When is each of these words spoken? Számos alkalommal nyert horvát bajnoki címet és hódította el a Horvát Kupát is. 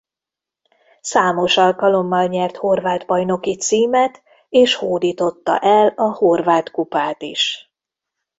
Számos 1.01 1.57
alkalommal 1.57 2.25
nyert 2.25 2.55
horvát 2.57 3.05
bajnoki 3.05 3.57
címet 3.57 4.23
és 4.49 4.75
hódította 4.75 5.59
el 5.59 5.87
a 5.87 6.11
Horvát 6.13 6.71
Kupát 6.71 7.21
is. 7.21 7.71